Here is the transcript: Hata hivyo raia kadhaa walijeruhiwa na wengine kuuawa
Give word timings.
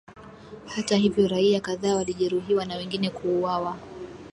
Hata 0.65 0.95
hivyo 0.95 1.27
raia 1.27 1.59
kadhaa 1.59 1.95
walijeruhiwa 1.95 2.65
na 2.65 2.75
wengine 2.75 3.09
kuuawa 3.09 3.77